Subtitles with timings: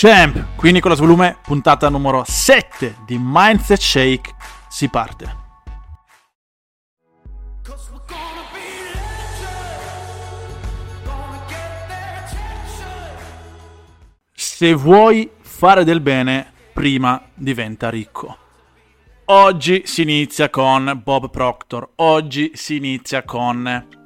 [0.00, 4.32] Champ, qui Nicolas Volume, puntata numero 7 di Mindset Shake,
[4.68, 5.36] si parte.
[14.34, 18.36] Se vuoi fare del bene, prima diventa ricco.
[19.24, 23.97] Oggi si inizia con Bob Proctor, oggi si inizia con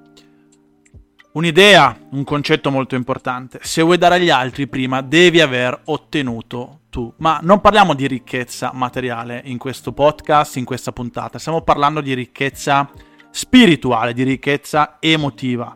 [1.32, 3.58] Un'idea, un concetto molto importante.
[3.62, 7.10] Se vuoi dare agli altri prima, devi aver ottenuto tu.
[7.18, 11.38] Ma non parliamo di ricchezza materiale in questo podcast, in questa puntata.
[11.38, 12.90] Stiamo parlando di ricchezza
[13.30, 15.74] spirituale, di ricchezza emotiva.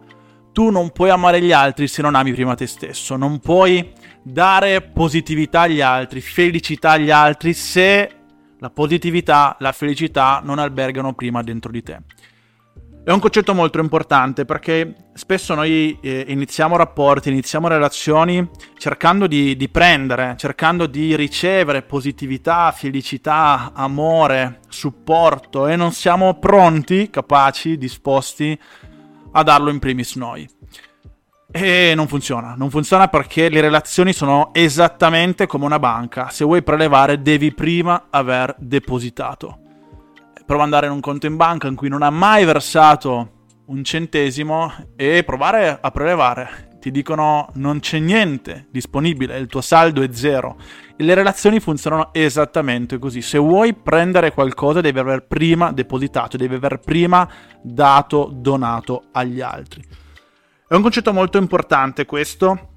[0.53, 3.17] Tu non puoi amare gli altri se non ami prima te stesso.
[3.17, 3.93] Non puoi
[4.23, 8.11] dare positività agli altri, felicità agli altri se
[8.59, 12.01] la positività, la felicità non albergano prima dentro di te.
[13.07, 19.55] È un concetto molto importante perché spesso noi eh, iniziamo rapporti, iniziamo relazioni cercando di,
[19.55, 28.59] di, prendere, cercando di ricevere positività, felicità, amore, supporto e non siamo pronti, capaci, disposti
[29.31, 30.45] a darlo in primis noi.
[31.53, 36.31] E non funziona, non funziona perché le relazioni sono esattamente come una banca.
[36.31, 39.61] Se vuoi prelevare devi prima aver depositato
[40.47, 43.33] prova ad andare in un conto in banca in cui non ha mai versato
[43.67, 46.69] un centesimo e provare a prelevare.
[46.81, 50.57] Ti dicono non c'è niente disponibile, il tuo saldo è zero.
[50.97, 53.21] E le relazioni funzionano esattamente così.
[53.23, 57.29] Se vuoi prendere qualcosa devi aver prima depositato, devi aver prima
[57.61, 59.85] dato, donato agli altri.
[60.69, 62.75] È un concetto molto importante questo.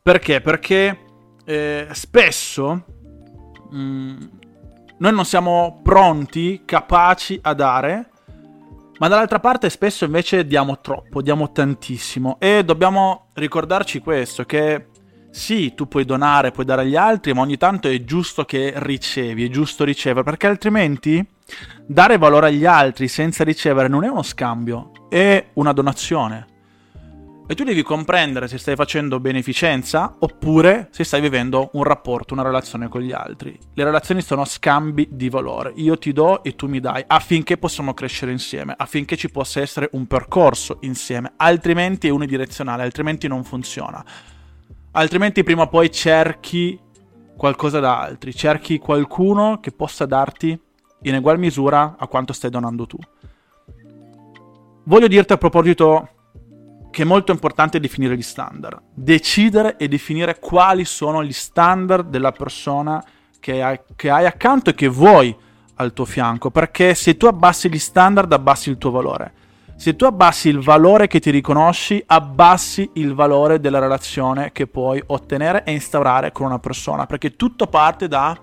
[0.00, 0.40] Perché?
[0.40, 0.98] Perché
[1.44, 2.84] eh, spesso
[3.70, 4.16] mh, mm,
[4.98, 8.10] noi non siamo pronti, capaci a dare,
[8.98, 14.88] ma dall'altra parte spesso invece diamo troppo, diamo tantissimo e dobbiamo ricordarci questo, che
[15.30, 19.44] sì, tu puoi donare, puoi dare agli altri, ma ogni tanto è giusto che ricevi,
[19.44, 21.24] è giusto ricevere, perché altrimenti
[21.86, 26.57] dare valore agli altri senza ricevere non è uno scambio, è una donazione.
[27.50, 32.42] E tu devi comprendere se stai facendo beneficenza oppure se stai vivendo un rapporto, una
[32.42, 33.58] relazione con gli altri.
[33.72, 35.72] Le relazioni sono scambi di valore.
[35.76, 39.88] Io ti do e tu mi dai affinché possiamo crescere insieme, affinché ci possa essere
[39.92, 41.32] un percorso insieme.
[41.36, 44.04] Altrimenti è unidirezionale, altrimenti non funziona.
[44.90, 46.78] Altrimenti prima o poi cerchi
[47.34, 50.60] qualcosa da altri, cerchi qualcuno che possa darti
[51.04, 52.98] in egual misura a quanto stai donando tu.
[54.84, 56.10] Voglio dirti a proposito
[56.98, 58.80] che è molto importante definire gli standard.
[58.92, 63.00] Decidere e definire quali sono gli standard della persona
[63.38, 65.32] che hai, che hai accanto e che vuoi
[65.76, 69.32] al tuo fianco, perché se tu abbassi gli standard abbassi il tuo valore.
[69.76, 75.00] Se tu abbassi il valore che ti riconosci, abbassi il valore della relazione che puoi
[75.06, 78.36] ottenere e instaurare con una persona, perché tutto parte da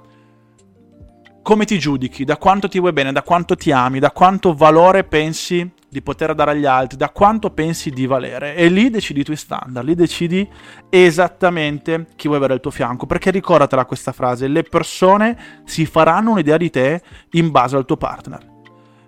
[1.41, 5.03] come ti giudichi, da quanto ti vuoi bene, da quanto ti ami, da quanto valore
[5.03, 8.53] pensi di poter dare agli altri, da quanto pensi di valere.
[8.55, 10.45] E lì decidi i tuoi standard, lì decidi
[10.89, 13.05] esattamente chi vuoi avere al tuo fianco.
[13.05, 17.01] Perché ricordatela questa frase: le persone si faranno un'idea di te
[17.31, 18.45] in base al tuo partner.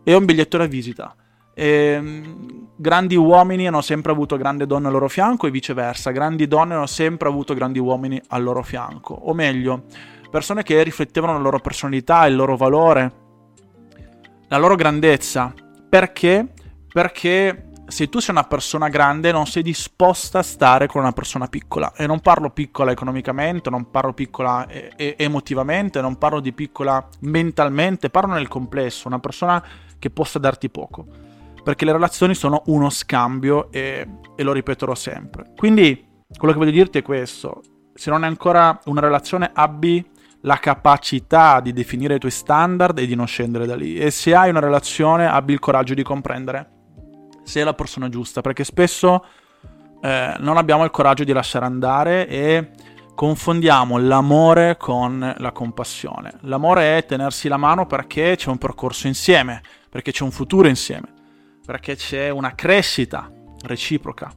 [0.02, 1.14] È un biglietto da visita.
[1.54, 6.12] E, ehm, grandi uomini hanno sempre avuto grandi donne al loro fianco e viceversa.
[6.12, 9.14] Grandi donne hanno sempre avuto grandi uomini al loro fianco.
[9.14, 9.84] O meglio,
[10.32, 13.12] persone che riflettevano la loro personalità, il loro valore,
[14.48, 15.54] la loro grandezza.
[15.90, 16.54] Perché?
[16.98, 21.46] Perché se tu sei una persona grande non sei disposta a stare con una persona
[21.46, 26.54] piccola e non parlo piccola economicamente, non parlo piccola e- e- emotivamente, non parlo di
[26.54, 29.64] piccola mentalmente, parlo nel complesso, una persona
[30.00, 31.06] che possa darti poco.
[31.64, 35.52] Perché le relazioni sono uno scambio e, e lo ripeterò sempre.
[35.56, 36.04] Quindi
[36.36, 37.62] quello che voglio dirti è questo,
[37.94, 40.04] se non è ancora una relazione abbi
[40.42, 44.00] la capacità di definire i tuoi standard e di non scendere da lì.
[44.00, 46.72] E se hai una relazione abbi il coraggio di comprendere
[47.48, 49.26] se è la persona giusta, perché spesso
[50.02, 52.72] eh, non abbiamo il coraggio di lasciare andare e
[53.16, 56.34] confondiamo l'amore con la compassione.
[56.42, 61.08] L'amore è tenersi la mano perché c'è un percorso insieme, perché c'è un futuro insieme,
[61.66, 64.30] perché c'è una crescita reciproca.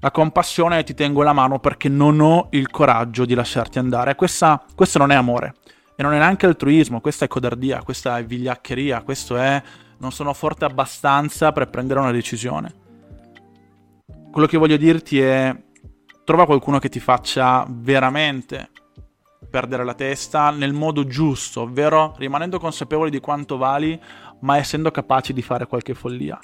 [0.00, 4.14] La compassione è ti tengo la mano perché non ho il coraggio di lasciarti andare.
[4.14, 5.54] Questa, questo non è amore
[5.96, 9.62] e non è neanche altruismo, questa è codardia, questa è vigliaccheria, questo è
[10.02, 12.74] non sono forte abbastanza per prendere una decisione.
[14.32, 15.56] Quello che voglio dirti è
[16.24, 18.70] trova qualcuno che ti faccia veramente
[19.48, 23.98] perdere la testa nel modo giusto, ovvero rimanendo consapevoli di quanto vali,
[24.40, 26.36] ma essendo capaci di fare qualche follia.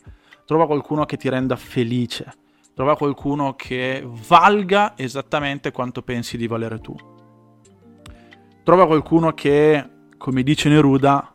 [0.45, 2.33] Trova qualcuno che ti renda felice.
[2.75, 6.95] Trova qualcuno che valga esattamente quanto pensi di valere tu.
[8.63, 9.85] trova qualcuno che,
[10.17, 11.35] come dice Neruda,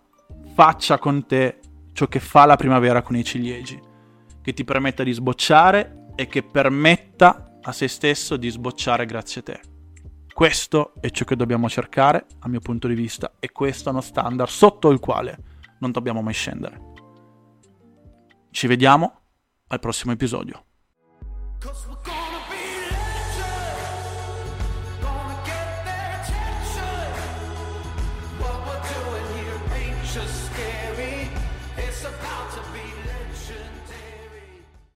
[0.54, 1.58] faccia con te
[1.94, 3.80] ciò che fa la primavera con i ciliegi,
[4.42, 9.44] che ti permetta di sbocciare e che permetta a se stesso di sbocciare grazie a
[9.44, 9.60] te.
[10.34, 14.01] Questo è ciò che dobbiamo cercare, a mio punto di vista, e questo è uno
[14.01, 15.38] standard sotto il quale
[15.80, 16.92] non dobbiamo mai scendere.
[18.50, 19.22] Ci vediamo
[19.68, 20.66] al prossimo episodio.
[30.13, 30.43] just